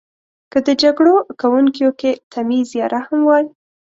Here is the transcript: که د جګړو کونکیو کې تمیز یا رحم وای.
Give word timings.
که 0.51 0.59
د 0.67 0.69
جګړو 0.83 1.15
کونکیو 1.41 1.91
کې 1.99 2.11
تمیز 2.33 2.67
یا 2.79 2.85
رحم 2.95 3.19
وای. 3.25 3.45